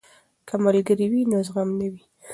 [0.47, 2.03] که ملګری وي نو غم نه وي.